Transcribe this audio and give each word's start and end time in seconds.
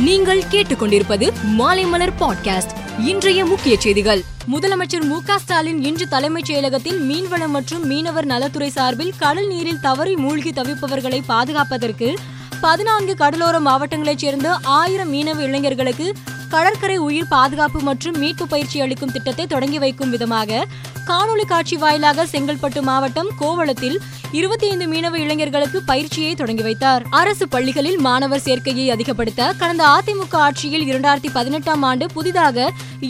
நீங்கள் 0.00 0.42
கேட்டுக்கொண்டிருப்பது 0.50 1.32
மாலைமலர் 1.58 2.12
பாட்காஸ்ட். 2.20 3.00
இன்றைய 3.00 3.44
முக்கிய 3.44 3.80
செய்திகள். 3.80 4.22
முதலமைச்சர் 4.52 5.02
மு 5.02 5.20
ஸ்டாலின் 5.38 5.84
இன்று 5.84 6.08
தலைமைச் 6.08 6.52
செயலகத்தில் 6.52 7.00
மீன்வளம் 7.00 7.50
மற்றும் 7.50 7.86
மீனவர் 7.86 8.26
நலத்துறை 8.26 8.70
சார்பில் 8.70 9.12
கடல் 9.18 9.46
நீரில் 9.46 9.80
தவறி 9.80 10.16
மூழ்கி 10.16 10.50
தவிப்பவர்களை 10.50 11.20
பாதுகாப்பதற்கு 11.26 12.18
பதினான்கு 12.60 13.16
கடலோர 13.16 13.60
மாவட்டங்களைச் 13.60 14.18
சேர்ந்த 14.18 14.56
ஆயிரம் 14.62 15.12
மீனவ 15.12 15.38
இளைஞர்களுக்கு 15.38 16.14
கடற்கரை 16.52 16.96
உயிர் 16.96 17.28
பாதுகாப்பு 17.28 17.80
மற்றும் 17.80 18.16
மீட்பு 18.18 18.46
பயிற்சி 18.46 18.80
அளிக்கும் 18.80 19.12
திட்டத்தை 19.12 19.44
தொடங்கி 19.46 19.78
வைக்கும் 19.78 20.10
விதமாக 20.10 20.66
காணொலி 21.08 21.44
காட்சி 21.46 21.76
வாயிலாக 21.76 22.24
செங்கல்பட்டு 22.32 22.80
மாவட்டம் 22.88 23.30
கோவளத்தில் 23.40 23.96
இருபத்தி 24.32 24.66
ஐந்து 24.68 24.86
மீனவ 24.86 25.14
இளைஞர்களுக்கு 25.18 25.78
பயிற்சியை 25.82 26.34
தொடங்கி 26.34 26.62
வைத்தார். 26.62 27.02
அரசு 27.10 27.48
பள்ளிகளில் 27.48 27.98
மாணவர் 27.98 28.42
சேர்க்கையை 28.44 28.86
அதிகப்படுத்த 28.90 29.54
கடந்த 29.58 29.84
அதிமுக 29.86 30.36
ஆட்சியில் 30.46 30.84
இரண்டாயிரத்தி 30.90 31.30
பதினெட்டாம் 31.32 31.82
ஆண்டு 31.82 32.06
புதிதாக 32.14 32.66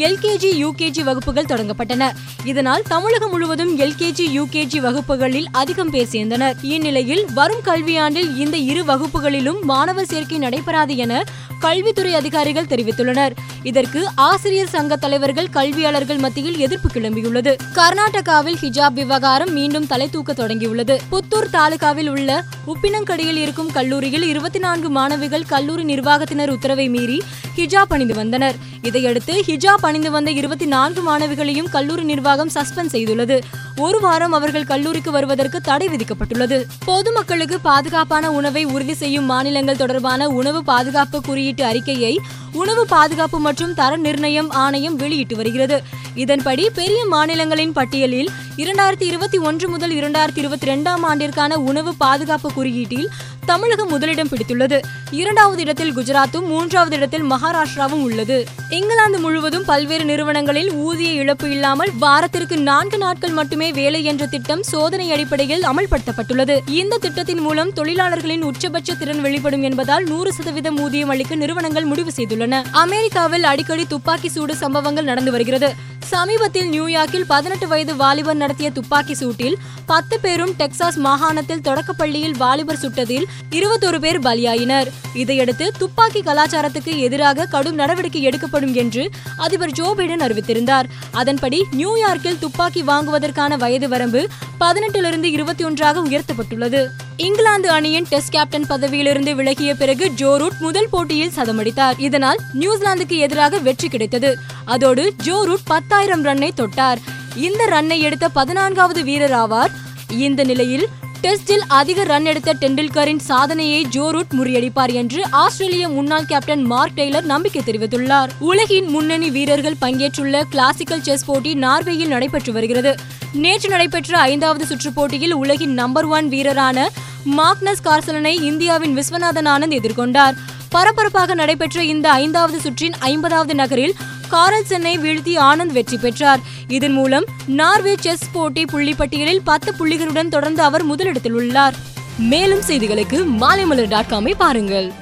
எல்கேஜி 0.06 0.50
யூகேஜி 0.62 1.02
வகுப்புகள் 1.08 1.50
தொடங்கப்பட்டன. 1.52 2.08
இதனால் 2.44 2.86
தமிழகம் 2.88 3.30
முழுவதும் 3.30 3.78
எல்கேஜி 3.78 4.26
யூகேஜி 4.38 4.80
வகுப்புகளில் 4.80 5.48
அதிகம் 5.52 5.90
பேர் 5.90 6.12
சேர்ந்தனர். 6.12 6.56
இந்நிலையில் 6.62 7.24
வரும் 7.34 7.64
கல்வியாண்டில் 7.64 8.36
இந்த 8.36 8.56
இரு 8.56 8.84
வகுப்புகளிலும் 8.84 9.60
மாணவர் 9.62 10.10
சேர்க்கை 10.14 10.38
நடைபெறாது 10.38 10.96
என 10.96 11.22
கல்வித்துறை 11.60 12.12
அதிகாரிகள் 12.14 12.70
தெரிவித்துள்ளனர். 12.72 13.34
இதற்கு 13.62 14.08
ஆசிரியர் 14.14 14.68
சங்க 14.68 14.96
தலைவர்கள் 14.96 15.48
கல்வியாளர்கள் 15.48 16.18
மத்தியில் 16.18 16.56
எதிர்ப்பு 16.56 17.00
கிளம்பியுள்ளது. 17.00 17.58
கர்நாடகாவில் 17.74 18.56
ஹிஜாப் 18.60 18.92
விவகாரம் 18.92 19.52
மீண்டும் 19.52 19.86
தலை 19.86 20.10
தூக்க 20.10 20.32
தொடங்கியுள்ளது. 20.32 20.98
புத்தூர் 21.10 21.50
தாலுகாவில் 21.50 22.08
உள்ள 22.08 22.44
உப்பினங்கடியில் 22.66 23.36
இருக்கும் 23.36 23.72
கல்லூரியில் 23.72 24.22
இருபத்தி 24.22 24.58
நான்கு 24.58 24.90
மாணவிகள் 24.90 25.44
கல்லூரி 25.46 25.84
நிர்வாகத்தினர் 25.84 26.48
உத்தரவை 26.48 26.88
மீறி 26.88 27.22
ஹிஜாப் 27.56 27.88
அணிந்து 27.88 28.14
வந்தனர். 28.14 28.54
இதையடுத்து 28.82 29.44
ஹிஜாப் 29.46 29.82
அணிந்து 29.82 30.10
வந்த 30.10 30.30
இருபத்தி 30.30 30.66
நான்கு 30.66 31.00
மாணவிகளையும் 31.00 31.70
கல்லூரி 31.70 32.02
நிர்வாகம் 32.02 32.50
சஸ்பெண்ட் 32.54 32.92
செய்துள்ளது. 32.92 33.40
ஒரு 33.76 34.00
வாரம் 34.00 34.32
அவர்கள் 34.32 34.64
கல்லூரிக்கு 34.64 35.10
வருவதற்கு 35.10 35.60
தடை 35.60 35.88
விதிக்கப்பட்டுள்ளது. 35.88 36.64
பொதுமக்களுக்கு 36.84 37.60
பாதுகாப்பான 37.60 38.30
உணவை 38.30 38.64
உறுதி 38.64 38.94
செய்யும் 38.94 39.24
மாநிலங்கள் 39.24 39.76
தொடர்பான 39.76 40.28
உணவு 40.28 40.64
பாதுகாப்பு 40.64 41.20
குறியீட்டு 41.20 41.64
அறிக்கையை 41.64 42.20
உணவு 42.52 42.86
பாதுகாப்பு 42.86 43.40
மற்றும் 43.50 43.74
தர 43.74 43.92
நிர்ணயம் 44.06 44.50
ஆணையம் 44.64 44.96
வெளியிட்டு 44.96 45.34
வருகிறது. 45.36 45.76
இதன்படி 46.22 46.64
பெரிய 46.78 47.00
மாநிலங்களின் 47.06 47.72
பட்டியலில் 47.72 48.30
இரண்டாயிரத்தி 48.62 49.06
இருபத்தி 49.10 49.38
ஒன்று 49.48 49.66
முதல் 49.68 49.94
இரண்டாயிரத்தி 49.98 50.40
இருபத்தி 50.42 50.66
ரெண்டாம் 50.70 51.04
ஆண்டிற்கான 51.10 51.58
உணவு 51.70 51.92
பாதுகாப்பு 52.04 52.48
குறியீட்டில் 52.52 53.08
தமிழகம் 53.50 53.88
முதலிடம் 53.88 54.28
பிடித்துள்ளது. 54.28 54.78
இரண்டாவது 55.10 55.60
இடத்தில் 55.62 55.96
குஜராத்தும் 55.96 56.46
மூன்றாவது 56.46 56.96
இடத்தில் 56.96 57.24
மகாராஷ்டிராவும் 57.30 58.02
உள்ளது. 58.06 58.46
இங்கிலாந்து 58.70 59.18
முழுவதும் 59.18 59.64
பல்வேறு 59.64 60.04
நிறுவனங்களில் 60.04 60.70
ஊதிய 60.72 61.10
இழப்பு 61.12 61.50
இல்லாமல் 61.50 61.90
வாரத்திற்கு 61.98 62.56
நான்கு 62.56 62.98
நாட்கள் 62.98 63.30
மட்டுமே 63.30 63.72
வேலை 63.72 64.04
என்ற 64.04 64.26
திட்டம் 64.26 64.62
சோதனை 64.62 65.12
அடிப்படையில் 65.12 65.62
அமல்படுத்தப்பட்டுள்ளது. 65.62 66.56
இந்த 66.66 66.98
திட்டத்தின் 66.98 67.38
மூலம் 67.38 67.72
தொழிலாளர்களின் 67.72 68.42
உச்சபட்ச 68.42 68.94
திறன் 68.94 69.20
வெளிப்படும் 69.20 69.62
என்பதால் 69.62 70.04
நூறு 70.04 70.32
சதவீதம் 70.32 70.78
ஊதியம் 70.78 71.08
அளிக்க 71.08 71.34
நிறுவனங்கள் 71.34 71.84
முடிவு 71.84 72.12
செய்துள்ளன. 72.16 72.64
அமெரிக்காவில் 72.70 73.44
அடிக்கடி 73.44 73.86
துப்பாக்கி 73.86 74.28
சூடு 74.28 74.56
சம்பவங்கள் 74.56 75.04
நடந்து 75.04 75.30
வருகிறது. 75.30 75.70
சமீபத்தில் 76.10 76.70
நியூயார்க்கில் 76.70 77.26
பதினெட்டு 77.26 77.68
வயது 77.68 77.96
வாலிபர் 77.96 78.36
நடத்திய 78.36 78.70
துப்பாக்கி 78.70 79.14
சூட்டில் 79.14 79.56
பத்து 79.86 80.20
பேரும் 80.20 80.54
டெக்சாஸ் 80.58 80.96
மாகாணத்தில் 80.96 81.60
தொடக்கப்பள்ளியில் 81.60 82.36
வாலிபர் 82.36 82.80
சுட்டதில் 82.82 83.26
இருபத்தொரு 83.50 84.00
பேர் 84.00 84.20
பலியாயினர். 84.20 84.88
இதையடுத்து 85.14 85.72
துப்பாக்கி 85.78 86.20
கலாச்சாரத்துக்கு 86.20 86.98
எதிராக 86.98 87.44
கடும் 87.44 87.74
நடவடிக்கை 87.74 88.22
எடுக்கப்படும் 88.22 88.74
என்று 88.74 89.10
அதிபர் 89.36 89.72
ஜோ 89.72 89.94
பைடன் 89.96 90.24
அறிவித்திருந்தார். 90.26 90.84
அதன்படி 91.10 91.66
நியூயார்க்கில் 91.76 92.38
துப்பாக்கி 92.38 92.82
வாங்குவதற்கான 92.82 93.56
வயது 93.56 93.88
வரம்பு 93.88 94.28
பதினெட்டிலிருந்து 94.60 95.24
இருபத்தி 95.24 95.64
ஒன்றாக 95.64 96.00
உயர்த்தப்பட்டுள்ளது. 96.00 96.86
இங்கிலாந்து 97.16 97.70
அணியின் 97.70 98.06
டெஸ்ட் 98.08 98.30
கேப்டன் 98.30 98.66
பதவியிலிருந்து 98.66 99.34
விலகிய 99.34 99.74
பிறகு 99.74 100.10
ஜோ 100.10 100.36
ரூட் 100.36 100.58
முதல் 100.60 100.88
போட்டியில் 100.90 101.32
சதமடித்தார். 101.36 101.98
இதனால் 101.98 102.38
நியூசிலாந்துக்கு 102.52 103.16
எதிராக 103.16 103.58
வெற்றி 103.58 103.88
கிடைத்தது. 103.88 104.38
அதோடு 104.64 105.14
ஜோ 105.16 105.44
ரூட் 105.44 105.64
பத்தாயிரம் 105.64 106.24
ரன்னை 106.24 106.50
தொட்டார். 106.56 106.96
இந்த 107.36 107.66
ரன்னை 107.66 107.98
எடுத்த 107.98 108.28
பதினான்காவது 108.28 109.04
வீரர் 109.04 109.30
ஆவார். 109.30 109.70
இந்த 110.08 110.44
நிலையில் 110.44 110.88
டெஸ்டில் 111.22 111.64
அதிக 111.68 112.04
ரன் 112.04 112.24
எடுத்த 112.24 112.54
டெண்டுல்கரின் 112.60 113.18
சாதனையை 113.18 113.84
ஜோ 113.84 114.10
ரூட் 114.10 114.32
முறியடிப்பார் 114.38 114.92
என்று 114.92 115.30
ஆஸ்திரேலிய 115.30 115.88
முன்னாள் 115.88 116.24
கேப்டன் 116.24 116.62
மார்க் 116.62 116.96
டெய்லர் 116.96 117.22
நம்பிக்கை 117.22 117.62
தெரிவித்துள்ளார். 117.66 118.30
உலகின் 118.38 118.86
முன்னணி 118.86 119.30
வீரர்கள் 119.30 119.76
பங்கேற்றுள்ள 119.80 120.42
கிளாசிக்கல் 120.50 121.02
செஸ் 121.02 121.24
போட்டி 121.24 121.54
நார்வேயில் 121.54 122.06
நடைபெற்று 122.06 122.52
வருகிறது. 122.52 122.94
நேற்று 123.32 123.68
நடைபெற்ற 123.68 124.18
ஐந்தாவது 124.18 124.66
சுற்று 124.66 124.92
போட்டியில் 124.92 125.34
உலகின் 125.34 125.72
நம்பர் 125.72 126.04
ஒன் 126.04 126.28
வீரரான 126.28 126.88
மாக்னஸ் 127.36 127.84
கார்சலனை 127.84 128.42
இந்தியாவின் 128.42 128.96
விஸ்வநாதன் 128.96 129.50
ஆனந்த் 129.54 129.78
எதிர்கொண்டார். 129.80 130.32
பரபரப்பாக 130.68 131.34
நடைபெற்ற 131.34 131.84
இந்த 131.84 132.10
ஐந்தாவது 132.10 132.60
சுற்றின் 132.60 132.92
ஐம்பதாவது 132.98 133.54
நகரில் 133.54 133.94
காரல்சனை 134.32 134.98
வீழ்த்தி 134.98 135.38
ஆனந்த் 135.38 135.72
வெற்றி 135.72 135.96
பெற்றார். 135.96 136.40
இதன் 136.68 136.92
மூலம் 136.92 137.24
நார்வே 137.46 137.96
செஸ் 138.00 138.30
போட்டி 138.32 138.64
புள்ளிப்பட்டியலில் 138.64 139.40
பத்து 139.44 139.72
புள்ளிகளுடன் 139.72 140.28
தொடர்ந்து 140.28 140.62
அவர் 140.62 140.82
முதலிடத்தில் 140.82 141.32
உள்ளார். 141.32 141.74
மேலும் 142.18 142.60
செய்திகளுக்கு 142.60 143.24
மாலைமலர் 143.40 143.88
டாட் 143.88 144.10
காமை 144.10 144.34
பாருங்கள். 144.38 144.92